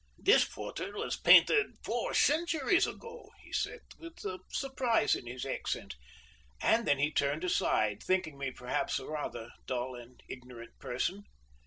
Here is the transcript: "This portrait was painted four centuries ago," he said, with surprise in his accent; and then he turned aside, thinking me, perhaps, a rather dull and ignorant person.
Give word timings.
"This 0.17 0.43
portrait 0.45 0.95
was 0.95 1.15
painted 1.19 1.75
four 1.83 2.15
centuries 2.15 2.87
ago," 2.87 3.29
he 3.43 3.53
said, 3.53 3.81
with 3.99 4.17
surprise 4.51 5.13
in 5.13 5.27
his 5.27 5.45
accent; 5.45 5.93
and 6.59 6.87
then 6.87 6.97
he 6.97 7.11
turned 7.13 7.43
aside, 7.43 8.01
thinking 8.01 8.35
me, 8.35 8.49
perhaps, 8.49 8.97
a 8.97 9.05
rather 9.05 9.51
dull 9.67 9.93
and 9.93 10.19
ignorant 10.27 10.79
person. 10.79 11.25